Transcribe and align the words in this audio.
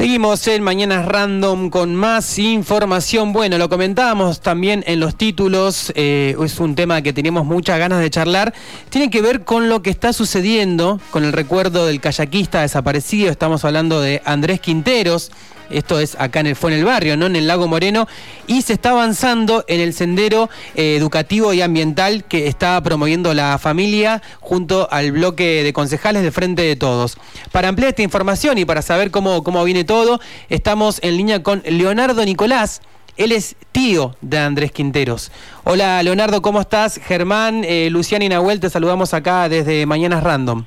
Seguimos 0.00 0.46
en 0.46 0.62
Mañanas 0.62 1.04
Random 1.04 1.68
con 1.68 1.94
más 1.94 2.38
información. 2.38 3.34
Bueno, 3.34 3.58
lo 3.58 3.68
comentábamos 3.68 4.40
también 4.40 4.82
en 4.86 4.98
los 4.98 5.14
títulos, 5.14 5.92
eh, 5.94 6.34
es 6.42 6.58
un 6.58 6.74
tema 6.74 7.02
que 7.02 7.12
teníamos 7.12 7.44
muchas 7.44 7.78
ganas 7.78 8.00
de 8.00 8.08
charlar. 8.08 8.54
Tiene 8.88 9.10
que 9.10 9.20
ver 9.20 9.44
con 9.44 9.68
lo 9.68 9.82
que 9.82 9.90
está 9.90 10.14
sucediendo 10.14 10.98
con 11.10 11.26
el 11.26 11.34
recuerdo 11.34 11.84
del 11.84 12.00
kayakista 12.00 12.62
desaparecido. 12.62 13.30
Estamos 13.30 13.62
hablando 13.66 14.00
de 14.00 14.22
Andrés 14.24 14.60
Quinteros. 14.60 15.32
Esto 15.70 16.00
es 16.00 16.16
acá 16.18 16.40
en 16.40 16.48
el, 16.48 16.56
fue 16.56 16.72
en 16.72 16.78
el 16.78 16.84
barrio, 16.84 17.16
¿no? 17.16 17.26
En 17.26 17.36
el 17.36 17.46
Lago 17.46 17.68
Moreno. 17.68 18.08
Y 18.46 18.62
se 18.62 18.72
está 18.72 18.90
avanzando 18.90 19.64
en 19.68 19.80
el 19.80 19.94
sendero 19.94 20.50
eh, 20.74 20.96
educativo 20.96 21.52
y 21.52 21.62
ambiental 21.62 22.24
que 22.24 22.46
está 22.46 22.80
promoviendo 22.82 23.32
la 23.34 23.58
familia 23.58 24.22
junto 24.40 24.88
al 24.90 25.12
bloque 25.12 25.62
de 25.62 25.72
concejales 25.72 26.22
de 26.22 26.30
Frente 26.30 26.62
de 26.62 26.76
Todos. 26.76 27.16
Para 27.52 27.68
ampliar 27.68 27.90
esta 27.90 28.02
información 28.02 28.58
y 28.58 28.64
para 28.64 28.82
saber 28.82 29.10
cómo, 29.10 29.42
cómo 29.42 29.64
viene 29.64 29.84
todo, 29.84 30.20
estamos 30.48 31.00
en 31.02 31.16
línea 31.16 31.42
con 31.42 31.62
Leonardo 31.64 32.24
Nicolás. 32.24 32.82
Él 33.16 33.32
es 33.32 33.56
tío 33.72 34.16
de 34.20 34.38
Andrés 34.38 34.72
Quinteros. 34.72 35.30
Hola 35.64 36.02
Leonardo, 36.02 36.40
¿cómo 36.40 36.60
estás? 36.60 36.98
Germán, 37.04 37.64
eh, 37.64 37.88
Luciana 37.90 38.24
y 38.24 38.28
Nahuel, 38.28 38.60
te 38.60 38.70
saludamos 38.70 39.12
acá 39.12 39.48
desde 39.48 39.84
Mañanas 39.84 40.22
Random. 40.22 40.64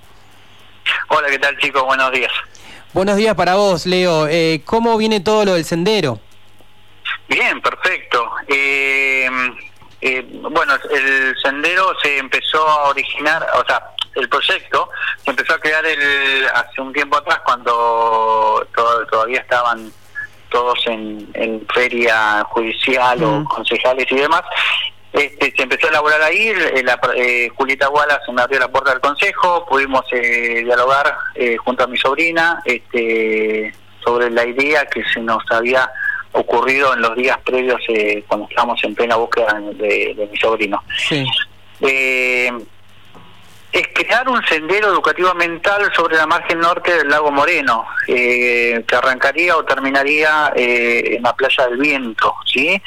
Hola, 1.09 1.27
¿qué 1.29 1.39
tal 1.39 1.57
chicos? 1.57 1.83
Buenos 1.83 2.11
días. 2.11 2.31
Buenos 2.93 3.15
días 3.17 3.33
para 3.33 3.55
vos, 3.55 3.87
Leo. 3.87 4.27
Eh, 4.27 4.61
¿Cómo 4.65 4.95
viene 4.99 5.19
todo 5.19 5.45
lo 5.45 5.55
del 5.55 5.65
sendero? 5.65 6.19
Bien, 7.27 7.59
perfecto. 7.59 8.29
Eh, 8.47 9.27
eh, 9.99 10.23
bueno, 10.29 10.75
el 10.91 11.35
sendero 11.41 11.91
se 12.03 12.19
empezó 12.19 12.67
a 12.67 12.89
originar, 12.89 13.47
o 13.59 13.65
sea, 13.65 13.81
el 14.13 14.29
proyecto 14.29 14.89
se 15.23 15.31
empezó 15.31 15.55
a 15.55 15.59
crear 15.59 15.83
el, 15.83 16.47
hace 16.53 16.81
un 16.81 16.93
tiempo 16.93 17.17
atrás 17.17 17.39
cuando 17.43 18.67
todavía 19.09 19.39
estaban 19.39 19.91
todos 20.49 20.77
en, 20.85 21.65
feria 21.73 22.43
judicial 22.51 23.23
o 23.23 23.43
concejales 23.45 24.05
y 24.11 24.15
demás, 24.17 24.43
este, 25.13 25.53
se 25.55 25.63
empezó 25.63 25.87
a 25.87 25.89
elaborar 25.91 26.21
ahí, 26.23 26.47
eh, 26.47 26.81
la, 26.83 26.99
eh, 27.15 27.49
Julieta 27.55 27.89
Wallace 27.89 28.31
me 28.31 28.41
abrió 28.41 28.59
la 28.59 28.67
puerta 28.67 28.91
del 28.91 28.99
consejo, 28.99 29.63
pudimos 29.67 30.03
eh, 30.11 30.63
dialogar 30.65 31.15
eh, 31.35 31.55
junto 31.57 31.83
a 31.83 31.87
mi 31.87 31.97
sobrina 31.97 32.61
este, 32.65 33.73
sobre 34.03 34.31
la 34.31 34.43
idea 34.43 34.85
que 34.87 35.03
se 35.05 35.19
nos 35.19 35.43
había 35.51 35.87
ocurrido 36.31 36.95
en 36.95 37.01
los 37.01 37.15
días 37.15 37.37
previos 37.45 37.79
cuando 38.27 38.47
estábamos 38.49 38.83
en 38.83 38.95
plena 38.95 39.15
búsqueda 39.17 39.53
de, 39.53 40.27
mi 40.31 40.37
sobrino. 40.39 40.83
Sí 40.97 41.23
es 43.73 43.87
crear 43.91 44.29
un 44.29 44.45
sendero 44.45 44.89
educativo 44.89 45.33
mental 45.33 45.91
sobre 45.95 46.15
la 46.15 46.27
margen 46.27 46.59
norte 46.59 46.95
del 46.95 47.09
lago 47.09 47.31
Moreno, 47.31 47.87
eh, 48.07 48.83
que 48.87 48.95
arrancaría 48.95 49.57
o 49.57 49.65
terminaría 49.65 50.53
eh, 50.55 51.15
en 51.15 51.23
la 51.23 51.35
playa 51.35 51.67
del 51.67 51.79
viento, 51.79 52.35
¿sí? 52.45 52.79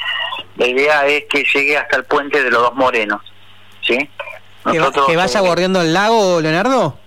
La 0.57 0.67
idea 0.67 1.07
es 1.07 1.25
que 1.25 1.43
llegue 1.43 1.77
hasta 1.77 1.97
el 1.97 2.03
puente 2.05 2.43
de 2.43 2.51
los 2.51 2.61
dos 2.61 2.75
morenos, 2.75 3.21
¿sí? 3.81 4.09
¿Que, 4.71 5.15
vaya 5.15 5.39
eh, 5.39 5.43
bordeando 5.43 5.81
el 5.81 5.93
lago, 5.93 6.41
Leonardo? 6.41 6.97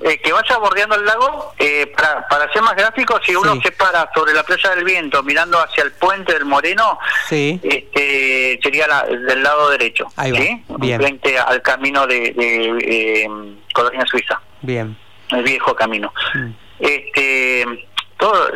Eh, 0.00 0.20
que 0.20 0.32
vaya 0.32 0.58
bordeando 0.58 0.96
el 0.96 1.04
lago, 1.04 1.54
eh, 1.58 1.86
para, 1.96 2.26
para 2.28 2.52
ser 2.52 2.62
más 2.62 2.74
gráfico, 2.74 3.18
si 3.24 3.34
uno 3.36 3.58
se 3.62 3.70
para 3.72 4.10
sobre 4.14 4.34
la 4.34 4.42
playa 4.42 4.70
del 4.74 4.84
viento 4.84 5.22
mirando 5.22 5.58
hacia 5.58 5.84
el 5.84 5.92
puente 5.92 6.32
del 6.32 6.44
Moreno, 6.44 6.98
sí. 7.28 7.60
este, 7.62 8.58
sería 8.62 8.86
del 9.08 9.42
lado 9.42 9.70
derecho, 9.70 10.06
Ahí 10.16 10.62
frente 10.96 11.38
al 11.38 11.62
camino 11.62 12.06
de, 12.06 12.34
eh, 12.36 13.26
Colonia 13.72 14.04
Suiza. 14.06 14.40
Bien. 14.62 14.96
El 15.30 15.42
viejo 15.42 15.74
camino. 15.74 16.12
Mm. 16.34 16.50
Este, 16.80 17.64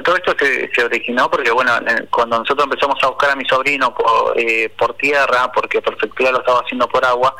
todo, 0.02 0.16
esto 0.16 0.34
se, 0.38 0.70
se, 0.72 0.84
originó 0.84 1.30
porque, 1.30 1.50
bueno, 1.50 1.72
cuando 2.11 2.38
nosotros 2.38 2.64
empezamos 2.64 2.98
a 3.02 3.08
buscar 3.08 3.30
a 3.30 3.36
mi 3.36 3.44
sobrino 3.44 3.94
por, 3.94 4.34
por 4.77 4.94
tierra, 4.94 5.52
porque 5.52 5.83
Prefectura 5.83 6.33
lo 6.33 6.38
estaba 6.38 6.61
haciendo 6.61 6.88
por 6.88 7.05
agua, 7.05 7.34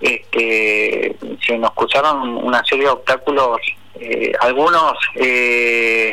este, 0.00 1.16
se 1.46 1.58
nos 1.58 1.72
cruzaron 1.72 2.36
una 2.44 2.64
serie 2.64 2.84
de 2.84 2.90
obstáculos, 2.90 3.58
eh, 3.94 4.32
algunos 4.40 4.94
eh, 5.16 6.12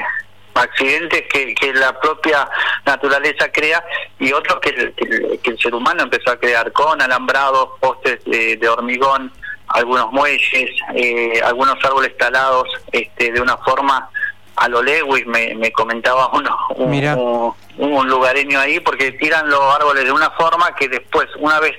accidentes 0.54 1.24
que, 1.32 1.56
que, 1.56 1.74
la 1.74 1.98
propia 2.00 2.50
naturaleza 2.86 3.50
crea 3.52 3.84
y 4.20 4.34
otros 4.34 4.60
que 4.60 4.70
el, 4.70 5.40
que, 5.42 5.52
el, 5.52 5.60
ser 5.60 5.74
humano 5.74 6.04
empezó 6.04 6.32
a 6.32 6.40
crear 6.40 6.72
con 6.74 7.02
alambrados, 7.02 7.70
postes 7.80 8.24
de, 8.26 8.68
hormigón, 8.68 9.32
algunos 9.68 10.12
muelles, 10.12 10.72
eh, 10.96 11.42
algunos 11.44 11.76
árboles 11.84 12.18
talados 12.18 12.68
este, 12.92 13.32
de 13.32 13.42
una 13.42 13.58
forma 13.58 14.10
a 14.58 14.68
lo 14.68 14.82
Lewis, 14.82 15.26
me, 15.28 15.56
me 15.56 15.72
comentaba 15.72 16.30
uno, 16.34 16.58
un, 16.76 17.54
un 17.78 18.10
lugareño 18.10 18.60
ahí, 18.60 18.80
porque 18.80 19.12
tiran 19.14 19.50
los 19.50 19.62
árboles 19.76 20.04
de 20.04 20.12
una 20.12 20.32
forma 20.32 20.76
que 20.76 20.90
después, 20.90 21.28
una 21.40 21.60
vez 21.60 21.76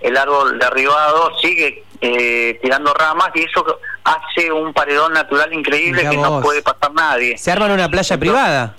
el 0.00 0.16
árbol 0.16 0.58
derribado 0.58 1.36
sigue 1.40 1.84
eh, 2.00 2.58
tirando 2.62 2.94
ramas 2.94 3.30
y 3.34 3.42
eso 3.42 3.64
hace 4.04 4.52
un 4.52 4.72
paredón 4.72 5.12
natural 5.12 5.52
increíble 5.52 6.08
que 6.08 6.16
no 6.16 6.40
puede 6.40 6.62
pasar 6.62 6.92
nadie. 6.92 7.36
¿Se 7.36 7.50
arma 7.50 7.66
en 7.66 7.72
una 7.72 7.88
playa 7.88 8.16
privada? 8.18 8.74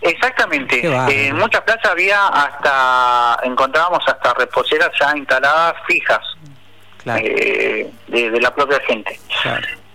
Exactamente. 0.00 0.80
en 0.84 1.36
muchas 1.36 1.62
playas 1.62 1.84
había 1.86 2.26
hasta, 2.28 3.40
encontrábamos 3.42 4.02
hasta 4.06 4.34
reposeras 4.34 4.90
ya 4.98 5.16
instaladas 5.16 5.74
fijas 5.86 6.20
eh, 7.16 7.90
de, 8.06 8.40
la 8.40 8.54
propia 8.54 8.80
gente. 8.86 9.18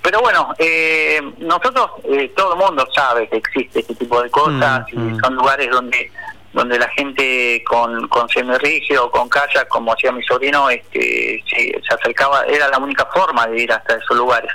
Pero 0.03 0.19
bueno, 0.19 0.53
eh, 0.59 1.21
nosotros, 1.39 1.91
todo 2.35 2.53
el 2.53 2.59
mundo 2.59 2.85
sabe 2.93 3.27
que 3.29 3.37
existe 3.37 3.79
este 3.79 3.95
tipo 3.95 4.21
de 4.21 4.29
cosas 4.29 4.85
mm, 4.91 4.99
y 4.99 5.13
mm. 5.13 5.19
son 5.21 5.35
lugares 5.35 5.71
donde 5.71 6.11
donde 6.53 6.77
la 6.77 6.87
gente 6.89 7.63
con, 7.65 8.07
con 8.07 8.29
semirrigio 8.29 9.05
o 9.05 9.11
con 9.11 9.27
kayak, 9.27 9.67
como 9.67 9.91
hacía 9.91 10.11
mi 10.11 10.23
sobrino, 10.23 10.69
este, 10.69 11.43
se, 11.49 11.81
acercaba, 11.89 12.45
era 12.45 12.69
la 12.69 12.77
única 12.77 13.07
forma 13.07 13.47
de 13.47 13.63
ir 13.63 13.71
hasta 13.71 13.95
esos 13.95 14.15
lugares. 14.15 14.51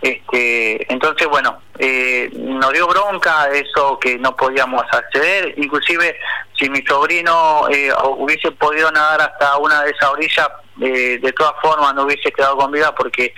Este, 0.00 0.90
entonces, 0.92 1.26
bueno, 1.26 1.60
eh, 1.80 2.30
nos 2.34 2.72
dio 2.72 2.86
bronca 2.86 3.48
eso 3.52 3.98
que 3.98 4.16
no 4.16 4.36
podíamos 4.36 4.84
acceder, 4.92 5.54
inclusive 5.56 6.16
si 6.56 6.70
mi 6.70 6.82
sobrino 6.82 7.68
eh, 7.68 7.90
hubiese 8.16 8.52
podido 8.52 8.90
nadar 8.92 9.22
hasta 9.22 9.56
una 9.56 9.82
de 9.82 9.90
esas 9.90 10.10
orillas, 10.10 10.48
eh, 10.80 11.18
de 11.20 11.32
todas 11.32 11.54
formas 11.60 11.96
no 11.96 12.04
hubiese 12.04 12.30
quedado 12.30 12.56
con 12.56 12.70
vida 12.70 12.94
porque 12.94 13.34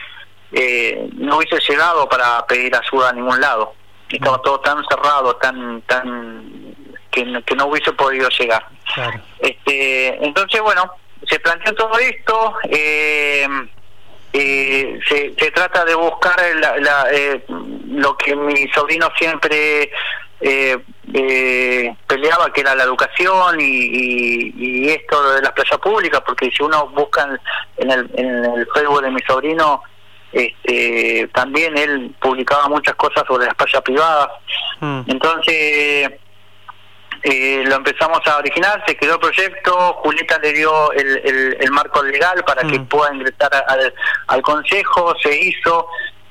eh, 0.53 1.09
no 1.15 1.39
hubiese 1.39 1.59
llegado 1.69 2.09
para 2.09 2.45
pedir 2.47 2.75
ayuda 2.75 3.11
a 3.11 3.13
ningún 3.13 3.41
lado. 3.41 3.75
Estaba 4.09 4.43
todo 4.43 4.61
tan 4.61 4.85
cerrado, 4.89 5.37
tan 5.37 5.83
tan 5.83 6.75
que, 7.11 7.25
no 7.55 7.67
hubiese 7.67 7.93
podido 7.93 8.29
llegar. 8.31 8.67
Este, 9.41 10.25
entonces, 10.25 10.61
bueno, 10.61 10.91
se 11.29 11.39
planteó 11.41 11.75
todo 11.75 11.99
esto. 11.99 12.55
Eh, 12.69 13.47
eh, 14.33 15.01
se, 15.09 15.35
se, 15.37 15.51
trata 15.51 15.85
de 15.85 15.95
buscar 15.95 16.37
la, 16.57 17.07
eh, 17.13 17.45
lo 17.89 18.17
que 18.17 18.37
mi 18.37 18.69
sobrino 18.69 19.11
siempre 19.19 19.91
peleaba, 22.07 22.53
que 22.53 22.61
era 22.61 22.75
la 22.75 22.85
educación 22.85 23.61
y, 23.61 24.53
y, 24.57 24.89
esto 24.89 25.33
de 25.33 25.43
las 25.43 25.53
playas 25.53 25.79
públicas, 25.79 26.23
porque 26.25 26.51
si 26.51 26.63
uno 26.63 26.89
busca 26.89 27.29
en 27.77 27.91
el, 27.91 28.11
en 28.15 28.45
el 28.45 28.69
Facebook 28.73 29.03
de 29.03 29.11
mi 29.11 29.21
sobrino, 29.23 29.83
este, 30.33 31.29
también 31.33 31.77
él 31.77 32.15
publicaba 32.21 32.69
muchas 32.69 32.95
cosas 32.95 33.25
sobre 33.27 33.47
las 33.47 33.55
playas 33.55 33.83
privadas. 33.83 34.29
Mm. 34.81 35.01
Entonces, 35.09 36.11
eh, 37.23 37.63
lo 37.67 37.77
empezamos 37.77 38.21
a 38.27 38.39
originar, 38.39 38.83
se 38.87 38.97
quedó 38.97 39.15
el 39.15 39.21
proyecto, 39.21 39.95
Julieta 40.03 40.39
le 40.39 40.53
dio 40.53 40.93
el, 40.93 41.57
el, 41.61 41.71
marco 41.71 42.03
legal 42.03 42.43
para 42.47 42.63
que 42.63 42.79
mm. 42.79 42.87
pueda 42.87 43.15
ingresar 43.15 43.51
al, 43.69 43.93
al 44.29 44.43
Consejo, 44.43 45.15
se 45.23 45.39
hizo, 45.39 45.87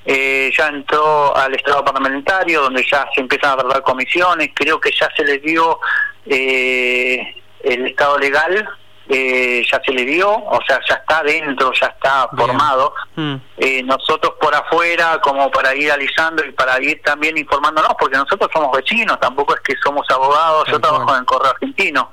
eh, 0.06 0.52
ya 0.58 0.70
entró 0.70 1.36
al 1.36 1.54
Estado 1.54 1.86
Parlamentario, 1.86 2.62
donde 2.62 2.84
ya 2.90 3.08
se 3.14 3.22
empiezan 3.22 3.52
a 3.52 3.56
verdad 3.58 3.84
comisiones, 3.84 4.50
creo 4.56 4.80
que 4.80 4.92
ya 4.92 5.10
se 5.16 5.24
le 5.24 5.38
dio 5.38 5.80
eh, 6.26 7.36
el 7.64 7.88
Estado 7.88 8.18
legal 8.18 8.68
eh, 9.12 9.64
ya 9.70 9.82
se 9.84 9.92
le 9.92 10.06
dio, 10.06 10.30
o 10.32 10.60
sea, 10.68 10.80
ya 10.88 10.96
está 10.96 11.24
dentro, 11.24 11.72
ya 11.74 11.88
está 11.88 12.30
formado. 12.38 12.94
Mm. 13.16 13.36
Eh, 13.58 13.82
nosotros 13.84 14.36
por 14.40 14.54
afuera, 14.54 15.20
como 15.22 15.50
para 15.50 15.76
ir 15.76 15.92
alisando 15.92 16.46
y 16.46 16.52
para 16.52 16.80
ir 16.82 17.02
también 17.02 17.36
informándonos, 17.36 17.96
porque 18.00 18.18
nosotros 18.18 18.50
somos 18.54 18.72
vecinos, 18.78 19.20
tampoco 19.20 19.56
es 19.56 19.62
que 19.62 19.74
somos 19.84 20.06
abogados, 20.12 20.68
yo 20.70 20.80
trabajo 20.80 21.12
en 21.14 21.22
el 21.22 21.26
Correo 21.26 21.52
Argentino. 21.52 22.12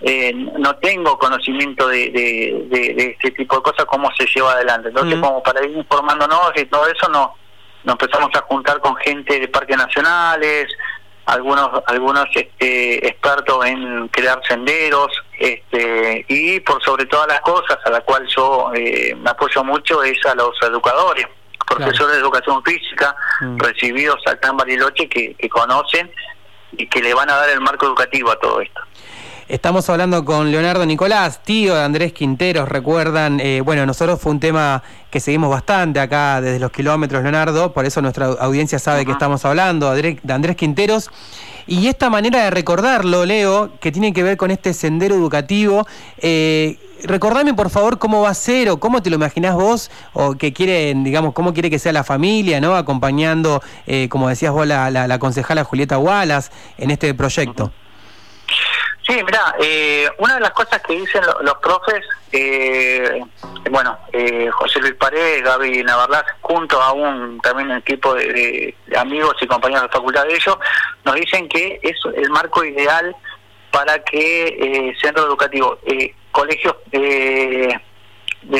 Eh, 0.00 0.32
no 0.32 0.76
tengo 0.76 1.18
conocimiento 1.18 1.88
de, 1.88 2.10
de, 2.10 3.16
este 3.18 3.32
tipo 3.32 3.56
de 3.56 3.62
cosas, 3.62 3.84
cómo 3.86 4.08
se 4.16 4.24
lleva 4.26 4.52
adelante. 4.52 4.90
Entonces, 4.90 5.18
mm. 5.18 5.20
como 5.20 5.42
para 5.42 5.64
ir 5.66 5.76
informándonos 5.76 6.52
y 6.54 6.64
todo 6.66 6.86
eso, 6.86 7.08
no 7.08 7.34
nos 7.84 7.94
empezamos 7.94 8.30
a 8.34 8.42
juntar 8.42 8.80
con 8.80 8.96
gente 8.96 9.38
de 9.38 9.48
parques 9.48 9.76
nacionales, 9.76 10.66
algunos 11.28 11.70
algunos 11.86 12.24
este, 12.34 13.06
expertos 13.06 13.64
en 13.66 14.08
crear 14.08 14.40
senderos 14.48 15.08
este, 15.38 16.24
y 16.26 16.58
por 16.60 16.82
sobre 16.82 17.04
todas 17.06 17.28
las 17.28 17.40
cosas 17.42 17.76
a 17.84 17.90
la 17.90 18.00
cual 18.00 18.26
yo 18.34 18.70
eh, 18.74 19.14
me 19.14 19.30
apoyo 19.30 19.62
mucho 19.62 20.02
es 20.02 20.18
a 20.26 20.34
los 20.34 20.56
educadores 20.62 21.26
profesores 21.66 22.14
de 22.14 22.20
educación 22.22 22.62
física 22.64 23.14
mm. 23.40 23.58
recibidos 23.58 24.16
acá 24.26 24.48
en 24.48 24.56
Bariloche 24.56 25.08
que, 25.08 25.36
conocen 25.50 26.10
y 26.72 26.86
que 26.86 27.02
le 27.02 27.14
van 27.14 27.28
a 27.30 27.36
dar 27.36 27.50
el 27.50 27.60
marco 27.60 27.86
educativo 27.86 28.30
a 28.30 28.38
todo 28.38 28.60
esto. 28.60 28.80
Estamos 29.48 29.88
hablando 29.88 30.26
con 30.26 30.50
Leonardo 30.50 30.84
Nicolás, 30.84 31.42
tío 31.42 31.74
de 31.74 31.82
Andrés 31.82 32.12
Quinteros, 32.12 32.68
recuerdan, 32.68 33.40
eh, 33.40 33.62
bueno, 33.62 33.86
nosotros 33.86 34.20
fue 34.20 34.32
un 34.32 34.40
tema 34.40 34.82
que 35.10 35.20
seguimos 35.20 35.48
bastante 35.48 36.00
acá 36.00 36.42
desde 36.42 36.58
los 36.58 36.70
kilómetros, 36.70 37.22
Leonardo, 37.22 37.72
por 37.72 37.86
eso 37.86 38.02
nuestra 38.02 38.26
audiencia 38.26 38.78
sabe 38.78 39.06
que 39.06 39.12
estamos 39.12 39.46
hablando 39.46 39.90
de 39.94 40.20
Andrés 40.28 40.54
Quinteros. 40.54 41.08
Y 41.66 41.86
esta 41.86 42.10
manera 42.10 42.44
de 42.44 42.50
recordarlo, 42.50 43.24
Leo, 43.24 43.70
que 43.80 43.90
tiene 43.90 44.12
que 44.12 44.22
ver 44.22 44.36
con 44.36 44.50
este 44.50 44.74
sendero 44.74 45.14
educativo, 45.14 45.86
eh, 46.18 46.76
recordame 47.04 47.54
por 47.54 47.70
favor 47.70 47.98
cómo 47.98 48.20
va 48.20 48.28
a 48.28 48.34
ser 48.34 48.68
o 48.68 48.78
cómo 48.78 49.00
te 49.00 49.08
lo 49.08 49.16
imaginás 49.16 49.54
vos 49.54 49.90
o 50.12 50.34
que 50.34 50.52
quieren, 50.52 51.04
digamos, 51.04 51.32
cómo 51.32 51.54
quiere 51.54 51.70
que 51.70 51.78
sea 51.78 51.92
la 51.92 52.04
familia, 52.04 52.60
¿no? 52.60 52.76
Acompañando, 52.76 53.62
eh, 53.86 54.10
como 54.10 54.28
decías 54.28 54.52
vos, 54.52 54.66
la, 54.66 54.90
la, 54.90 55.18
concejala 55.18 55.64
Julieta 55.64 55.96
Wallace 55.96 56.50
en 56.76 56.90
este 56.90 57.14
proyecto. 57.14 57.72
Sí, 59.08 59.14
mira, 59.24 59.54
eh, 59.58 60.06
una 60.18 60.34
de 60.34 60.40
las 60.40 60.50
cosas 60.50 60.82
que 60.82 60.94
dicen 60.94 61.22
los 61.40 61.54
profes, 61.58 62.04
eh, 62.30 63.22
bueno, 63.70 63.98
eh, 64.12 64.50
José 64.50 64.80
Luis 64.80 64.94
Paredes, 64.96 65.42
Gaby 65.42 65.82
Navarraz, 65.82 66.26
junto 66.42 66.78
a 66.80 66.92
un 66.92 67.40
también 67.40 67.70
equipo 67.70 68.14
de, 68.14 68.74
amigos 68.98 69.34
y 69.40 69.46
compañeros 69.46 69.84
de 69.84 69.88
facultad 69.96 70.26
de 70.26 70.34
ellos, 70.34 70.58
nos 71.04 71.14
dicen 71.14 71.48
que 71.48 71.80
es 71.82 71.96
el 72.16 72.28
marco 72.28 72.62
ideal 72.62 73.16
para 73.70 73.98
que 74.04 74.94
centro 75.00 75.24
educativo, 75.24 75.78
colegios 76.30 76.76
de 76.90 77.80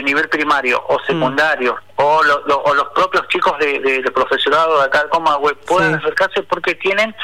nivel 0.03 0.29
primario 0.31 0.83
o 0.89 0.99
secundario 1.01 1.75
mm. 1.75 2.03
o, 2.03 2.23
los 2.23 2.89
propios 2.95 3.29
chicos 3.29 3.59
de, 3.59 4.11
profesorado 4.15 4.79
de 4.79 4.87
acá 4.87 5.05
de 5.05 5.11
Comahue 5.11 5.55
puedan 5.67 5.95
acercarse 5.95 6.43
porque 6.43 6.75
tienen 6.75 7.15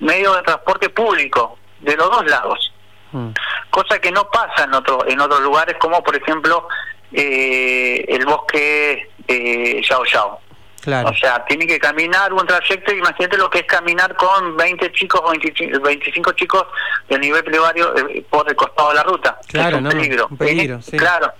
medios 0.00 0.34
de 0.36 0.42
transporte 0.42 0.88
público 0.88 1.58
de 1.84 1.96
los 1.96 2.10
dos 2.10 2.26
lados. 2.26 2.72
Mm. 3.12 3.30
Cosa 3.70 3.98
que 3.98 4.10
no 4.10 4.28
pasa 4.30 4.64
en, 4.64 4.74
otro, 4.74 5.06
en 5.06 5.20
otros 5.20 5.40
lugares, 5.40 5.76
como 5.78 6.02
por 6.02 6.16
ejemplo 6.16 6.68
eh, 7.12 8.04
el 8.08 8.26
bosque 8.26 9.10
eh, 9.28 9.82
Yao 9.88 10.04
Yao. 10.04 10.40
Claro. 10.82 11.08
O 11.08 11.14
sea, 11.14 11.42
tiene 11.46 11.66
que 11.66 11.78
caminar 11.78 12.30
un 12.34 12.46
trayecto, 12.46 12.92
imagínate 12.92 13.38
lo 13.38 13.48
que 13.48 13.60
es 13.60 13.64
caminar 13.64 14.14
con 14.16 14.54
20 14.54 14.92
chicos 14.92 15.22
o 15.24 15.30
25 15.30 16.32
chicos 16.32 16.66
de 17.08 17.18
nivel 17.18 17.42
primario 17.42 17.96
eh, 17.96 18.22
por 18.28 18.46
el 18.46 18.54
costado 18.54 18.90
de 18.90 18.96
la 18.96 19.02
ruta. 19.02 19.38
Claro, 19.48 19.78
es 19.78 19.82
un 19.82 19.88
peligro. 20.36 20.80
en, 20.92 20.98
Claro. 20.98 21.32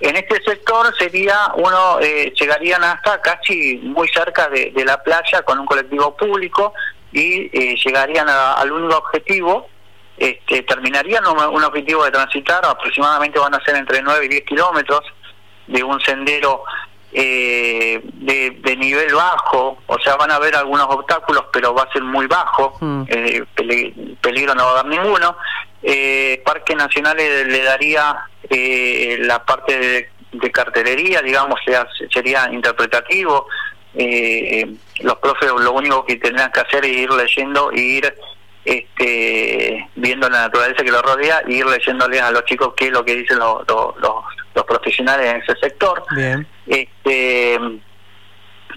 En 0.00 0.16
este 0.16 0.42
sector 0.42 0.94
sería 0.96 1.52
uno, 1.56 1.98
eh, 2.00 2.32
llegarían 2.38 2.82
hasta 2.84 3.20
casi 3.20 3.78
muy 3.82 4.08
cerca 4.08 4.48
de, 4.48 4.72
la 4.86 5.02
playa 5.02 5.42
con 5.42 5.58
un 5.58 5.66
colectivo 5.66 6.16
público 6.16 6.72
y 7.12 7.50
eh, 7.52 7.76
llegarían 7.84 8.28
al 8.28 8.70
único 8.70 8.96
objetivo 8.96 9.68
este, 10.18 10.62
terminarían 10.62 11.24
un, 11.26 11.64
objetivo 11.64 12.04
de 12.04 12.10
transitar, 12.10 12.64
aproximadamente 12.64 13.38
van 13.38 13.54
a 13.54 13.64
ser 13.64 13.76
entre 13.76 14.02
9 14.02 14.26
y 14.26 14.28
10 14.28 14.44
kilómetros 14.44 15.00
de 15.68 15.82
un 15.84 16.00
sendero 16.00 16.64
eh, 17.12 18.00
de, 18.02 18.76
nivel 18.76 19.14
bajo, 19.14 19.78
o 19.86 19.98
sea, 20.00 20.16
van 20.16 20.30
a 20.30 20.36
haber 20.36 20.56
algunos 20.56 20.86
obstáculos, 20.88 21.44
pero 21.52 21.74
va 21.74 21.84
a 21.84 21.92
ser 21.92 22.02
muy 22.02 22.26
bajo, 22.26 22.76
hmm. 22.80 23.02
eh, 23.08 23.44
peligro 24.20 24.54
no 24.54 24.64
va 24.64 24.70
a 24.70 24.80
haber 24.80 24.98
ninguno. 24.98 25.36
Eh, 25.82 26.42
Parque 26.44 26.74
Nacional 26.74 27.16
le, 27.16 27.62
daría 27.62 28.16
eh, 28.50 29.18
la 29.20 29.44
parte 29.44 29.78
de, 29.78 30.10
de, 30.32 30.50
cartelería, 30.50 31.22
digamos, 31.22 31.60
sea, 31.64 31.86
sería 32.12 32.48
interpretativo. 32.52 33.46
los 33.94 35.16
profes 35.18 35.50
lo 35.60 35.72
único 35.72 36.04
que 36.04 36.16
tendrían 36.16 36.50
que 36.50 36.60
hacer 36.60 36.84
es 36.84 36.92
ir 36.92 37.10
leyendo 37.10 37.70
e 37.72 37.80
ir 37.80 38.14
este, 38.68 39.88
viendo 39.94 40.28
la 40.28 40.42
naturaleza 40.42 40.84
que 40.84 40.90
lo 40.90 41.00
rodea 41.00 41.42
y 41.46 41.54
ir 41.54 41.66
leyéndoles 41.66 42.20
a 42.20 42.30
los 42.30 42.44
chicos 42.44 42.74
qué 42.76 42.88
es 42.88 42.92
lo 42.92 43.02
que 43.02 43.14
dicen 43.14 43.38
los, 43.38 43.66
los, 43.66 44.64
profesionales 44.66 45.32
en 45.32 45.42
ese 45.42 45.58
sector. 45.58 46.02
Este, 46.66 47.58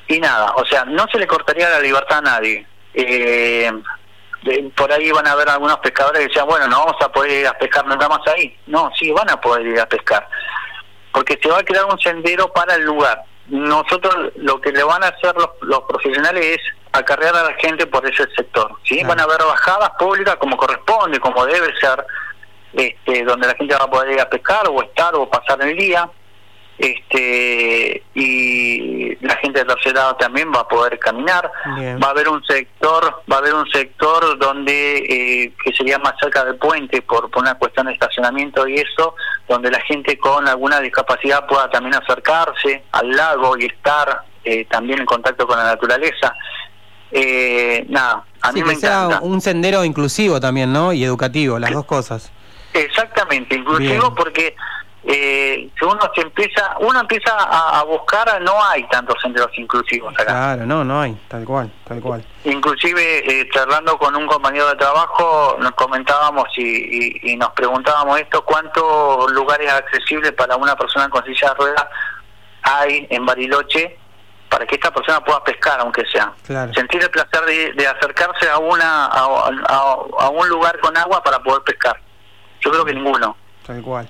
y 0.07 0.19
nada, 0.19 0.53
o 0.55 0.65
sea, 0.65 0.85
no 0.85 1.05
se 1.11 1.19
le 1.19 1.27
cortaría 1.27 1.69
la 1.69 1.81
libertad 1.81 2.19
a 2.19 2.21
nadie. 2.21 2.65
Eh, 2.93 3.69
por 4.75 4.91
ahí 4.93 5.11
van 5.11 5.27
a 5.27 5.33
haber 5.33 5.49
algunos 5.49 5.79
pescadores 5.79 6.21
que 6.21 6.27
decían, 6.27 6.47
bueno, 6.47 6.67
no 6.67 6.85
vamos 6.85 7.01
a 7.01 7.11
poder 7.11 7.41
ir 7.41 7.47
a 7.47 7.57
pescar 7.57 7.85
nada 7.85 8.07
más 8.07 8.25
ahí. 8.27 8.55
No, 8.67 8.89
sí, 8.97 9.11
van 9.11 9.29
a 9.29 9.41
poder 9.41 9.65
ir 9.65 9.79
a 9.79 9.89
pescar. 9.89 10.25
Porque 11.11 11.37
se 11.41 11.49
va 11.49 11.59
a 11.59 11.63
crear 11.63 11.83
un 11.85 11.99
sendero 11.99 12.53
para 12.53 12.75
el 12.75 12.83
lugar. 12.83 13.23
Nosotros 13.47 14.31
lo 14.37 14.61
que 14.61 14.71
le 14.71 14.83
van 14.83 15.03
a 15.03 15.07
hacer 15.07 15.35
los, 15.35 15.49
los 15.61 15.81
profesionales 15.81 16.57
es 16.57 16.61
acarrear 16.91 17.35
a 17.35 17.43
la 17.43 17.53
gente 17.55 17.88
por 17.88 18.05
ese 18.07 18.27
sector. 18.35 18.75
¿sí? 18.83 19.03
Van 19.03 19.19
a 19.19 19.23
haber 19.23 19.39
bajadas 19.39 19.91
públicas 19.97 20.35
como 20.38 20.57
corresponde, 20.57 21.19
como 21.19 21.45
debe 21.45 21.73
ser, 21.79 22.05
este, 22.73 23.23
donde 23.23 23.47
la 23.47 23.55
gente 23.55 23.75
va 23.75 23.85
a 23.85 23.89
poder 23.89 24.13
ir 24.13 24.21
a 24.21 24.29
pescar 24.29 24.67
o 24.67 24.81
estar 24.81 25.15
o 25.15 25.29
pasar 25.29 25.61
el 25.61 25.77
día. 25.77 26.09
Este, 26.77 28.01
y 28.15 29.15
la 29.23 29.35
gente 29.35 29.59
de 29.59 29.65
tercer 29.65 29.93
lado 29.93 30.15
también 30.15 30.51
va 30.51 30.61
a 30.61 30.67
poder 30.67 30.97
caminar. 30.97 31.51
Va 32.01 32.07
a 32.07 32.09
haber 32.09 32.27
un 32.27 32.43
sector, 32.43 33.21
va 33.31 33.35
a 33.35 33.39
haber 33.39 33.53
un 33.53 33.69
sector 33.69 34.39
donde 34.39 34.97
eh, 34.97 35.53
que 35.63 35.73
sería 35.73 35.99
más 35.99 36.13
cerca 36.19 36.44
del 36.44 36.55
puente 36.55 37.03
por, 37.03 37.29
por 37.29 37.44
una 37.44 37.53
cuestión 37.53 37.85
de 37.85 37.94
estacionamiento 37.94 38.67
y 38.67 38.77
eso, 38.77 39.15
donde 39.47 39.69
la 39.69 39.79
gente 39.81 40.17
con 40.17 40.47
alguna 40.47 40.79
discapacidad 40.79 41.45
pueda 41.45 41.69
también 41.69 41.94
acercarse 41.94 42.83
al 42.94 43.11
lago 43.11 43.55
y 43.59 43.65
estar 43.65 44.23
eh, 44.44 44.65
también 44.65 45.01
en 45.01 45.05
contacto 45.05 45.45
con 45.45 45.59
la 45.59 45.65
naturaleza 45.65 46.35
eh, 47.11 47.85
nada, 47.89 48.23
a 48.41 48.51
mí 48.51 48.63
me 48.63 48.73
encanta. 48.73 49.19
un 49.21 49.41
sendero 49.41 49.83
inclusivo 49.83 50.39
también, 50.39 50.71
¿no? 50.71 50.93
Y 50.93 51.03
educativo, 51.03 51.59
las 51.59 51.71
dos 51.71 51.85
cosas. 51.85 52.31
Exactamente, 52.73 53.55
inclusivo 53.55 54.15
porque 54.15 54.55
eh, 55.03 55.69
si 55.77 55.85
uno 55.85 55.99
se 56.15 56.21
empieza, 56.21 56.75
uno 56.79 56.99
empieza 57.01 57.31
a, 57.35 57.83
buscar, 57.83 58.41
no 58.41 58.53
hay 58.63 58.87
tantos 58.87 59.15
senderos 59.21 59.49
inclusivos 59.57 60.13
acá. 60.13 60.25
Claro, 60.25 60.65
no, 60.65 60.83
no 60.83 61.01
hay, 61.01 61.17
tal 61.27 61.43
cual, 61.43 61.71
tal 61.85 61.99
cual. 61.99 62.23
Inclusive, 62.45 63.01
eh, 63.41 63.49
charlando 63.51 63.97
con 63.97 64.15
un 64.15 64.27
compañero 64.27 64.69
de 64.69 64.75
trabajo, 64.75 65.57
nos 65.59 65.71
comentábamos 65.71 66.47
y, 66.55 67.31
y, 67.31 67.35
nos 67.35 67.49
preguntábamos 67.51 68.19
esto, 68.19 68.45
¿cuántos 68.45 69.31
lugares 69.31 69.71
accesibles 69.71 70.31
para 70.33 70.55
una 70.55 70.75
persona 70.75 71.09
con 71.09 71.25
silla 71.25 71.49
de 71.49 71.55
ruedas 71.55 71.85
hay 72.63 73.07
en 73.09 73.25
Bariloche 73.25 73.97
para 74.51 74.65
que 74.65 74.75
esta 74.75 74.92
persona 74.92 75.24
pueda 75.24 75.42
pescar, 75.45 75.80
aunque 75.80 76.03
sea. 76.06 76.33
Sentir 76.75 77.01
el 77.01 77.09
placer 77.09 77.45
de, 77.45 77.88
acercarse 77.88 78.50
a, 78.50 78.57
una, 78.57 79.06
a, 79.06 80.30
un 80.30 80.50
lugar 80.50 80.77
con 80.81 80.95
agua 80.98 81.23
para 81.23 81.40
poder 81.40 81.64
pescar. 81.64 81.97
Yo 82.59 82.69
creo 82.69 82.83
que 82.83 82.94
ninguno. 82.94 83.37
Tal 83.66 83.81
cual. 83.81 84.09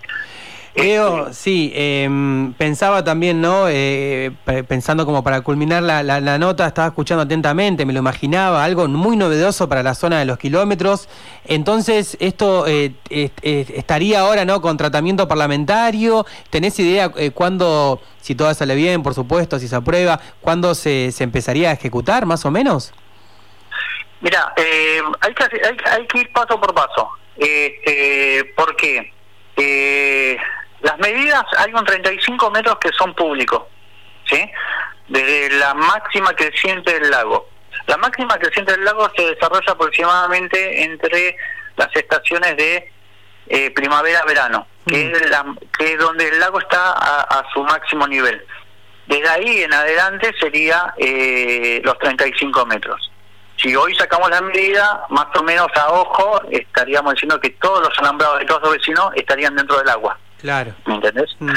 Este, 0.74 1.34
sí, 1.34 1.74
em, 1.76 2.54
pensaba 2.54 3.04
también, 3.04 3.42
¿no? 3.42 3.66
Eh, 3.68 4.32
pensando 4.68 5.06
como 5.06 5.22
para 5.22 5.42
culminar 5.42 5.84
la, 5.84 6.02
la, 6.02 6.38
nota, 6.38 6.66
estaba 6.66 6.88
escuchando 6.88 7.24
atentamente, 7.24 7.86
me 7.86 7.92
lo 7.92 8.00
imaginaba, 8.00 8.64
algo 8.64 8.88
muy 8.88 9.18
novedoso 9.18 9.68
para 9.68 9.84
la 9.84 9.96
zona 9.96 10.20
de 10.20 10.26
los 10.26 10.38
kilómetros. 10.38 11.10
Entonces, 11.46 12.16
esto 12.22 12.66
eh, 12.68 12.94
estaría 13.10 14.22
ahora, 14.22 14.46
¿no? 14.46 14.62
Con 14.62 14.78
tratamiento 14.78 15.28
parlamentario. 15.28 16.26
¿Tenés 16.50 16.80
idea 16.80 17.12
eh, 17.18 17.32
cuándo, 17.32 18.02
si 18.22 18.36
todo 18.36 18.54
sale 18.54 18.76
bien, 18.76 19.04
por 19.04 19.14
supuesto, 19.14 19.60
si 19.60 19.68
se 19.68 19.76
aprueba, 19.76 20.22
cuándo 20.40 20.74
se, 20.74 21.12
se 21.12 21.26
empezaría 21.26 21.72
a 21.72 21.74
ejecutar, 21.74 22.26
más 22.26 22.46
o 22.46 22.52
menos? 22.52 22.94
Mira, 24.22 24.54
hay, 24.56 25.34
que, 25.34 25.44
hay, 25.44 25.78
hay, 25.86 26.08
que 26.08 26.20
ir 26.20 26.32
paso 26.32 26.60
por 26.62 26.74
paso. 26.74 27.10
Este, 27.36 28.54
¿Por 28.56 28.76
qué? 28.78 29.12
Eh, 29.58 30.38
las 30.82 30.98
medidas, 31.00 31.44
hay 31.58 31.74
un 31.74 31.86
35 31.86 32.52
metros 32.52 32.78
que 32.80 32.90
son 32.98 33.14
públicos, 33.14 33.64
¿sí? 34.26 34.50
Desde 35.08 35.52
la 35.58 35.74
máxima 35.74 36.34
creciente 36.34 37.00
del 37.00 37.12
lago. 37.12 37.48
La 37.88 37.98
máxima 37.98 38.38
creciente 38.38 38.72
del 38.72 38.86
lago 38.86 39.10
se 39.16 39.24
desarrolla 39.36 39.72
aproximadamente 39.72 40.84
entre 40.84 41.38
las 41.78 41.96
estaciones 41.96 42.58
de 42.58 42.92
eh, 43.48 43.72
primavera-verano, 43.72 44.68
que, 44.86 45.06
mm. 45.06 45.16
es 45.16 45.22
que 45.78 45.94
es 45.94 46.00
donde 46.00 46.28
el 46.28 46.40
lago 46.40 46.60
está 46.60 46.94
a, 46.94 47.46
su 47.54 47.64
máximo 47.64 48.08
nivel. 48.08 48.46
Desde 49.08 49.28
ahí 49.28 49.62
en 49.64 49.74
adelante 49.74 50.34
sería 50.40 50.94
eh, 50.98 51.82
los 51.84 51.98
35 52.00 52.66
metros. 52.66 53.12
Si 53.58 53.76
hoy 53.76 53.94
sacamos 53.96 54.30
la 54.30 54.42
medida, 54.42 55.06
más 55.10 55.28
o 55.36 55.44
menos 55.44 55.68
a 55.76 55.92
ojo, 55.92 56.42
estaríamos 56.50 57.14
diciendo 57.14 57.40
que 57.40 57.52
todos 57.52 57.88
los 57.88 58.00
alambrados 58.00 58.40
de 58.40 58.46
todos 58.46 58.62
los 58.64 58.72
vecinos 58.74 59.12
estarían 59.16 59.56
dentro 59.56 59.78
del 59.78 59.90
agua. 59.90 60.18
Claro. 60.42 60.74
¿Me 60.86 60.96
entendés? 60.96 61.36
Mm. 61.40 61.52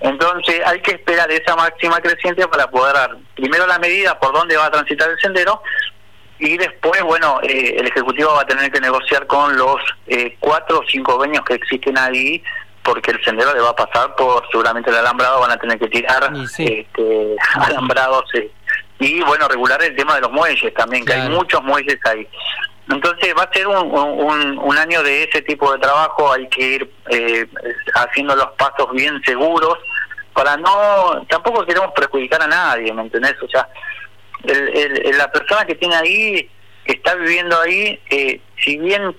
Entonces 0.00 0.60
hay 0.66 0.80
que 0.80 0.92
esperar 0.92 1.30
esa 1.30 1.56
máxima 1.56 1.98
creciente 2.00 2.46
para 2.48 2.68
poder 2.68 2.94
dar 2.94 3.16
primero 3.34 3.66
la 3.66 3.78
medida 3.78 4.18
por 4.18 4.34
dónde 4.34 4.56
va 4.56 4.66
a 4.66 4.70
transitar 4.70 5.08
el 5.08 5.18
sendero 5.18 5.62
y 6.38 6.58
después, 6.58 7.02
bueno, 7.02 7.40
eh, 7.42 7.76
el 7.78 7.86
Ejecutivo 7.86 8.34
va 8.34 8.42
a 8.42 8.46
tener 8.46 8.70
que 8.70 8.80
negociar 8.80 9.26
con 9.26 9.56
los 9.56 9.80
eh, 10.06 10.36
cuatro 10.40 10.80
o 10.80 10.84
cinco 10.86 11.16
veños 11.18 11.44
que 11.44 11.54
existen 11.54 11.96
ahí 11.96 12.42
porque 12.82 13.12
el 13.12 13.24
sendero 13.24 13.54
le 13.54 13.60
va 13.60 13.70
a 13.70 13.76
pasar 13.76 14.14
por 14.14 14.46
seguramente 14.50 14.90
el 14.90 14.96
alambrado, 14.96 15.40
van 15.40 15.52
a 15.52 15.56
tener 15.56 15.78
que 15.78 15.88
tirar 15.88 16.30
este, 16.36 17.36
alambrados 17.54 18.30
y 18.98 19.22
bueno, 19.22 19.48
regular 19.48 19.82
el 19.82 19.96
tema 19.96 20.16
de 20.16 20.20
los 20.22 20.32
muelles 20.32 20.72
también, 20.74 21.04
que 21.04 21.14
hay 21.14 21.28
muchos 21.28 21.62
muelles 21.62 21.98
ahí. 22.04 22.28
Entonces 22.88 23.34
va 23.36 23.44
a 23.44 23.52
ser 23.52 23.66
un, 23.66 24.58
un, 24.58 24.78
año 24.78 25.02
de 25.02 25.24
ese 25.24 25.40
tipo 25.42 25.72
de 25.72 25.78
trabajo, 25.78 26.32
hay 26.32 26.46
que 26.48 26.62
ir 26.62 26.92
eh, 27.10 27.46
haciendo 27.94 28.36
los 28.36 28.50
pasos 28.58 28.90
bien 28.92 29.22
seguros 29.24 29.78
para 30.34 30.56
no, 30.56 31.24
tampoco 31.28 31.64
queremos 31.64 31.92
perjudicar 31.92 32.42
a 32.42 32.46
nadie, 32.46 32.92
¿me 32.92 33.02
entendés? 33.02 33.36
O 33.40 33.48
sea, 33.48 33.68
el, 34.44 35.16
la 35.16 35.30
persona 35.30 35.64
que 35.64 35.76
tiene 35.76 35.94
ahí, 35.94 36.50
que 36.84 36.92
está 36.92 37.14
viviendo 37.14 37.58
ahí, 37.60 37.98
eh, 38.10 38.40
si 38.58 38.76
bien 38.76 39.16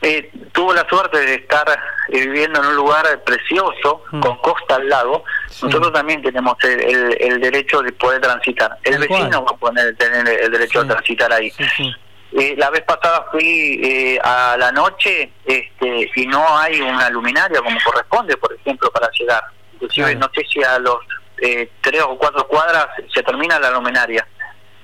eh, 0.00 0.30
tuvo 0.52 0.72
la 0.72 0.88
suerte 0.88 1.18
de 1.18 1.34
estar 1.34 1.66
eh, 2.08 2.20
viviendo 2.20 2.60
en 2.60 2.68
un 2.68 2.76
lugar 2.76 3.04
precioso, 3.24 4.04
mm. 4.12 4.20
con 4.20 4.36
costa 4.38 4.76
al 4.76 4.88
lado, 4.88 5.24
nosotros 5.62 5.92
también 5.92 6.22
tenemos 6.22 6.56
el, 6.62 7.16
el, 7.20 7.40
derecho 7.40 7.82
de 7.82 7.92
poder 7.92 8.20
transitar. 8.20 8.78
El 8.84 8.98
vecino 8.98 9.44
va 9.44 9.50
a 9.50 9.56
poner, 9.56 9.96
tener 9.96 10.26
el 10.28 10.52
derecho 10.52 10.84
de 10.84 10.90
transitar 10.90 11.32
ahí. 11.32 11.52
Eh, 12.36 12.54
la 12.56 12.68
vez 12.70 12.82
pasada 12.82 13.26
fui 13.30 13.80
eh, 13.82 14.18
a 14.22 14.56
la 14.58 14.72
noche 14.72 15.30
este, 15.44 16.10
y 16.16 16.26
no 16.26 16.58
hay 16.58 16.80
una 16.80 17.08
luminaria 17.08 17.60
como 17.60 17.78
corresponde, 17.84 18.36
por 18.36 18.52
ejemplo, 18.52 18.90
para 18.90 19.08
llegar. 19.12 19.42
Inclusive 19.74 20.16
no 20.16 20.28
sé 20.34 20.44
si 20.52 20.62
a 20.62 20.78
los 20.80 20.98
eh, 21.38 21.70
tres 21.80 22.02
o 22.02 22.16
cuatro 22.18 22.46
cuadras 22.48 22.88
se 23.12 23.22
termina 23.22 23.58
la 23.60 23.70
luminaria. 23.70 24.26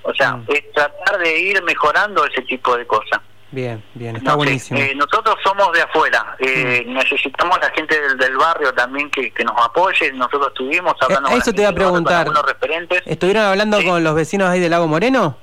O 0.03 0.13
sea, 0.13 0.33
mm. 0.33 0.45
es 0.47 0.71
tratar 0.71 1.19
de 1.19 1.39
ir 1.39 1.63
mejorando 1.63 2.25
ese 2.25 2.41
tipo 2.43 2.77
de 2.77 2.87
cosas. 2.87 3.19
Bien, 3.51 3.83
bien, 3.93 4.15
está 4.15 4.35
buenísimo. 4.35 4.79
Eh, 4.79 4.93
nosotros 4.95 5.35
somos 5.43 5.73
de 5.73 5.81
afuera, 5.81 6.37
eh, 6.39 6.85
mm. 6.87 6.93
necesitamos 6.93 7.59
la 7.61 7.69
gente 7.71 7.99
del, 8.15 8.37
barrio 8.37 8.73
también 8.73 9.09
que, 9.09 9.31
nos 9.43 9.57
apoye. 9.61 10.11
Nosotros 10.13 10.47
estuvimos 10.47 10.93
hablando 11.01 11.29
eso 11.31 11.51
te 11.51 11.61
iba 11.61 11.69
a 11.69 11.73
preguntar. 11.73 12.25
con 12.25 12.37
algunos 12.37 12.53
referentes. 12.53 13.01
¿Estuvieron 13.05 13.43
hablando 13.43 13.83
con 13.83 14.03
los 14.03 14.15
vecinos 14.15 14.47
ahí 14.47 14.61
del 14.61 14.71
Lago 14.71 14.87
Moreno? 14.87 15.37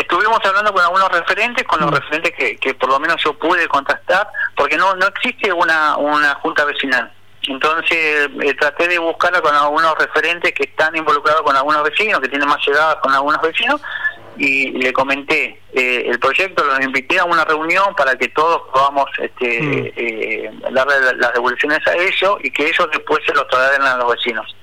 Estuvimos 0.00 0.38
hablando 0.44 0.72
con 0.72 0.82
algunos 0.82 1.08
referentes, 1.10 1.66
con 1.66 1.80
los 1.80 1.90
mm. 1.90 1.94
referentes 1.94 2.32
que, 2.34 2.56
que 2.56 2.74
por 2.74 2.88
lo 2.88 2.98
menos 2.98 3.22
yo 3.22 3.34
pude 3.34 3.68
contactar, 3.68 4.28
porque 4.56 4.76
no 4.76 4.94
no 4.96 5.06
existe 5.06 5.52
una, 5.52 5.96
una 5.98 6.34
junta 6.36 6.64
vecinal. 6.64 7.12
Entonces 7.42 8.30
eh, 8.42 8.54
traté 8.58 8.88
de 8.88 8.98
buscarla 8.98 9.40
con 9.40 9.54
algunos 9.54 9.94
referentes 9.98 10.52
que 10.52 10.64
están 10.64 10.96
involucrados 10.96 11.42
con 11.42 11.54
algunos 11.54 11.82
vecinos, 11.82 12.20
que 12.20 12.28
tienen 12.28 12.48
más 12.48 12.64
llegadas 12.66 12.96
con 12.96 13.12
algunos 13.12 13.40
vecinos, 13.42 13.80
y 14.38 14.70
le 14.70 14.92
comenté 14.92 15.60
eh, 15.74 16.04
el 16.06 16.18
proyecto, 16.18 16.64
los 16.64 16.80
invité 16.80 17.18
a 17.18 17.24
una 17.24 17.44
reunión 17.44 17.94
para 17.94 18.16
que 18.16 18.28
todos 18.28 18.62
podamos 18.72 19.06
este, 19.18 19.60
mm. 19.60 19.92
eh, 19.96 20.50
darle 20.70 21.14
las 21.16 21.32
devoluciones 21.34 21.86
a 21.86 21.94
ellos 21.94 22.38
y 22.42 22.50
que 22.50 22.68
ellos 22.68 22.88
después 22.90 23.20
se 23.26 23.34
los 23.34 23.46
trasladen 23.48 23.82
a 23.82 23.96
los 23.98 24.12
vecinos. 24.12 24.56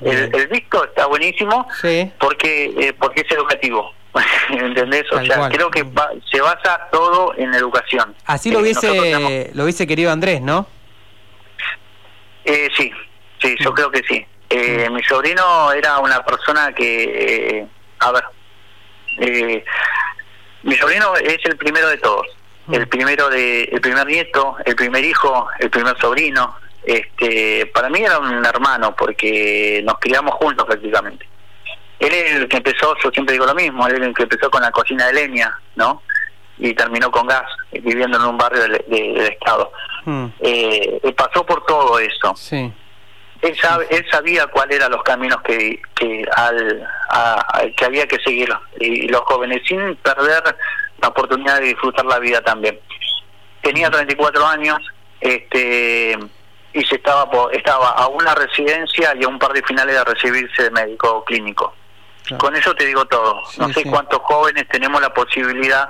El, 0.00 0.32
el, 0.34 0.46
visto 0.46 0.84
está 0.84 1.06
buenísimo 1.06 1.66
porque 2.20 2.94
porque 3.00 3.22
es 3.22 3.32
educativo. 3.32 3.92
¿Entendés? 4.50 5.04
O 5.12 5.24
sea, 5.24 5.48
creo 5.48 5.70
que 5.70 5.84
se 6.30 6.40
basa 6.40 6.88
todo 6.90 7.34
en 7.36 7.54
educación. 7.54 8.14
Así 8.26 8.50
lo 8.50 8.60
hubiese, 8.60 9.50
lo 9.54 9.64
hubiese 9.64 9.86
querido 9.86 10.10
Andrés, 10.10 10.40
¿no? 10.40 10.66
Eh, 12.44 12.68
sí, 12.76 12.90
sí, 13.40 13.56
yo 13.60 13.72
mm. 13.72 13.74
creo 13.74 13.90
que 13.90 14.02
sí. 14.08 14.26
Eh, 14.50 14.88
mm. 14.88 14.94
Mi 14.94 15.02
sobrino 15.02 15.72
era 15.72 15.98
una 15.98 16.24
persona 16.24 16.72
que, 16.72 17.58
eh, 17.58 17.66
a 17.98 18.12
ver, 18.12 18.24
eh, 19.18 19.64
mi 20.62 20.74
sobrino 20.76 21.14
es 21.16 21.38
el 21.44 21.56
primero 21.56 21.88
de 21.88 21.98
todos, 21.98 22.26
mm. 22.66 22.74
el 22.74 22.88
primero 22.88 23.28
de, 23.28 23.64
el 23.64 23.80
primer 23.80 24.06
nieto, 24.06 24.56
el 24.64 24.74
primer 24.74 25.04
hijo, 25.04 25.48
el 25.58 25.70
primer 25.70 25.98
sobrino. 25.98 26.56
Este, 26.84 27.66
para 27.66 27.90
mí 27.90 28.00
era 28.00 28.18
un 28.18 28.44
hermano 28.46 28.96
porque 28.96 29.82
nos 29.84 29.98
criamos 29.98 30.34
juntos 30.36 30.64
prácticamente. 30.64 31.28
Él 31.98 32.14
es 32.14 32.34
el 32.34 32.48
que 32.48 32.58
empezó, 32.58 32.94
yo 33.02 33.10
siempre 33.10 33.32
digo 33.32 33.46
lo 33.46 33.54
mismo, 33.54 33.86
él 33.86 33.96
es 33.96 34.08
el 34.08 34.14
que 34.14 34.22
empezó 34.24 34.50
con 34.50 34.62
la 34.62 34.70
cocina 34.70 35.06
de 35.06 35.14
leña, 35.14 35.58
¿no? 35.76 36.02
Y 36.58 36.74
terminó 36.74 37.10
con 37.10 37.26
gas, 37.26 37.44
viviendo 37.72 38.18
en 38.18 38.24
un 38.24 38.36
barrio 38.36 38.62
del 38.62 39.16
Estado. 39.18 39.72
Mm. 40.04 40.26
Eh, 40.40 41.14
pasó 41.16 41.44
por 41.44 41.64
todo 41.66 41.98
eso. 41.98 42.34
Sí. 42.36 42.72
Él, 43.42 43.56
sabe, 43.56 43.86
él 43.90 44.04
sabía 44.10 44.46
cuáles 44.48 44.76
eran 44.76 44.90
los 44.90 45.02
caminos 45.02 45.40
que, 45.42 45.80
que, 45.94 46.24
al, 46.34 46.88
que 47.76 47.84
había 47.84 48.06
que 48.06 48.18
seguir, 48.20 48.48
y 48.80 49.08
los 49.08 49.20
jóvenes, 49.22 49.62
sin 49.66 49.94
perder 49.96 50.42
la 51.00 51.08
oportunidad 51.08 51.60
de 51.60 51.66
disfrutar 51.66 52.04
la 52.06 52.18
vida 52.18 52.40
también. 52.42 52.78
Tenía 53.62 53.90
34 53.90 54.46
años 54.46 54.78
este 55.20 56.16
y 56.72 56.84
se 56.84 56.96
estaba 56.96 57.28
estaba 57.52 57.90
a 57.90 58.08
una 58.08 58.34
residencia 58.34 59.14
y 59.18 59.24
a 59.24 59.28
un 59.28 59.38
par 59.38 59.52
de 59.52 59.62
finales 59.62 59.94
de 59.94 60.04
recibirse 60.04 60.64
de 60.64 60.70
médico 60.70 61.24
clínico. 61.24 61.74
Con 62.36 62.54
eso 62.56 62.74
te 62.74 62.84
digo 62.84 63.04
todo. 63.06 63.40
no 63.58 63.68
sé 63.72 63.84
cuántos 63.84 64.20
jóvenes 64.22 64.66
tenemos 64.68 65.00
la 65.00 65.12
posibilidad 65.12 65.88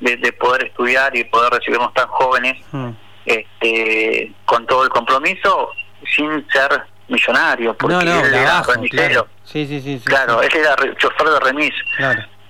de, 0.00 0.32
poder 0.32 0.66
estudiar 0.66 1.16
y 1.16 1.24
poder 1.24 1.52
recibirnos 1.52 1.94
tan 1.94 2.06
jóvenes. 2.08 2.62
Mm 2.72 2.90
este, 3.28 4.32
con 4.44 4.66
todo 4.66 4.84
el 4.84 4.88
compromiso 4.88 5.70
sin 6.16 6.46
ser 6.50 6.82
millonario, 7.08 7.74
porque 7.74 7.96
él 7.96 8.34
era 8.34 8.62
Claro. 8.90 9.28
Sí, 9.44 9.66
sí, 9.66 9.80
sí, 9.80 10.00
claro, 10.04 10.42
él 10.42 10.50
era 10.54 10.76
chofer 10.96 11.28
de 11.28 11.40
remis. 11.40 11.74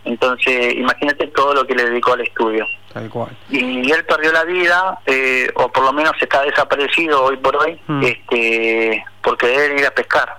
Entonces, 0.05 0.75
imagínate 0.75 1.27
todo 1.29 1.55
lo 1.55 1.67
que 1.67 1.75
le 1.75 1.85
dedicó 1.85 2.15
al 2.15 2.23
estudio. 2.23 2.65
Tal 2.93 3.11
cual. 3.11 3.37
Y 3.51 3.91
él 3.91 4.05
perdió 4.07 4.33
la 4.33 4.45
vida, 4.45 4.99
eh, 5.05 5.51
o 5.55 5.69
por 5.69 5.85
lo 5.85 5.93
menos 5.93 6.13
está 6.21 6.43
desaparecido 6.43 7.25
hoy 7.25 7.37
por 7.37 7.57
hoy, 7.57 7.79
mm. 7.87 8.03
este, 8.03 9.05
porque 9.21 9.67
él 9.67 9.79
iba 9.79 9.89
a 9.89 9.93
pescar. 9.93 10.39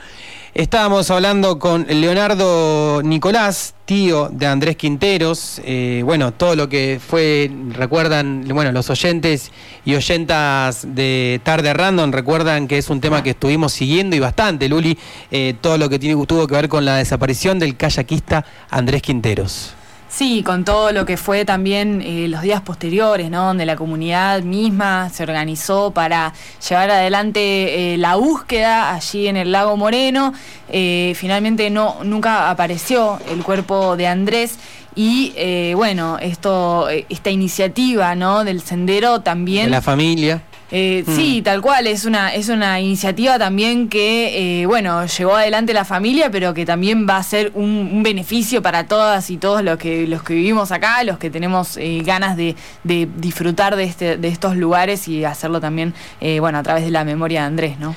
Estábamos 0.54 1.10
hablando 1.10 1.58
con 1.58 1.86
Leonardo 1.88 3.00
Nicolás, 3.02 3.74
tío 3.86 4.28
de 4.30 4.46
Andrés 4.46 4.76
Quinteros. 4.76 5.62
Eh, 5.64 6.02
bueno, 6.04 6.34
todo 6.34 6.54
lo 6.56 6.68
que 6.68 7.00
fue, 7.00 7.50
recuerdan, 7.70 8.44
bueno, 8.48 8.70
los 8.70 8.90
oyentes 8.90 9.50
y 9.86 9.94
oyentas 9.94 10.94
de 10.94 11.40
Tarde 11.42 11.72
Random 11.72 12.12
recuerdan 12.12 12.68
que 12.68 12.76
es 12.76 12.90
un 12.90 13.00
tema 13.00 13.22
que 13.22 13.30
estuvimos 13.30 13.72
siguiendo 13.72 14.14
y 14.14 14.18
bastante, 14.18 14.68
Luli, 14.68 14.98
eh, 15.30 15.54
todo 15.58 15.78
lo 15.78 15.88
que 15.88 15.98
tiene, 15.98 16.22
tuvo 16.26 16.46
que 16.46 16.54
ver 16.54 16.68
con 16.68 16.84
la 16.84 16.96
desaparición 16.96 17.58
del 17.58 17.74
kayakista 17.74 18.44
Andrés 18.68 19.00
Quinteros. 19.00 19.74
Sí, 20.12 20.42
con 20.42 20.64
todo 20.64 20.92
lo 20.92 21.06
que 21.06 21.16
fue 21.16 21.46
también 21.46 22.02
eh, 22.04 22.28
los 22.28 22.42
días 22.42 22.60
posteriores, 22.60 23.30
¿no? 23.30 23.46
Donde 23.46 23.64
la 23.64 23.76
comunidad 23.76 24.42
misma 24.42 25.08
se 25.08 25.22
organizó 25.22 25.90
para 25.90 26.34
llevar 26.68 26.90
adelante 26.90 27.94
eh, 27.94 27.96
la 27.96 28.16
búsqueda 28.16 28.94
allí 28.94 29.26
en 29.26 29.38
el 29.38 29.52
lago 29.52 29.74
Moreno. 29.78 30.34
Eh, 30.68 31.14
finalmente 31.16 31.70
no, 31.70 32.04
nunca 32.04 32.50
apareció 32.50 33.20
el 33.30 33.42
cuerpo 33.42 33.96
de 33.96 34.06
Andrés 34.06 34.58
y 34.94 35.32
eh, 35.36 35.72
bueno, 35.74 36.18
esto, 36.20 36.90
eh, 36.90 37.06
esta 37.08 37.30
iniciativa 37.30 38.14
¿no? 38.14 38.44
del 38.44 38.60
sendero 38.60 39.20
también... 39.20 39.70
La 39.70 39.80
familia. 39.80 40.42
Eh, 40.74 41.04
Mm. 41.06 41.16
Sí, 41.16 41.42
tal 41.42 41.60
cual, 41.60 41.86
es 41.86 42.06
una, 42.06 42.32
es 42.34 42.48
una 42.48 42.80
iniciativa 42.80 43.38
también 43.38 43.88
que, 43.90 44.62
eh, 44.62 44.66
bueno, 44.66 45.04
llevó 45.04 45.36
adelante 45.36 45.74
la 45.74 45.84
familia, 45.84 46.30
pero 46.30 46.54
que 46.54 46.64
también 46.64 47.06
va 47.06 47.18
a 47.18 47.22
ser 47.22 47.52
un, 47.54 47.90
un 47.92 48.02
beneficio 48.02 48.62
para 48.62 48.86
todas 48.86 49.28
y 49.28 49.36
todos 49.36 49.62
los 49.62 49.76
que, 49.76 50.06
los 50.06 50.22
que 50.22 50.34
vivimos 50.34 50.72
acá, 50.72 51.04
los 51.04 51.18
que 51.18 51.28
tenemos 51.28 51.76
eh, 51.76 52.00
ganas 52.04 52.36
de, 52.38 52.56
de 52.84 53.06
disfrutar 53.18 53.76
de, 53.76 53.84
este, 53.84 54.16
de 54.16 54.28
estos 54.28 54.56
lugares 54.56 55.08
y 55.08 55.24
hacerlo 55.26 55.60
también, 55.60 55.92
eh, 56.22 56.40
bueno, 56.40 56.56
a 56.58 56.62
través 56.62 56.84
de 56.84 56.90
la 56.90 57.04
memoria 57.04 57.40
de 57.42 57.46
Andrés, 57.48 57.78
¿no? 57.78 57.94